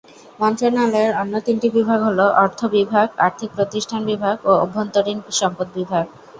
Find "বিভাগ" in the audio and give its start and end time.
1.77-1.99, 2.75-3.07, 4.05-4.35, 5.77-6.05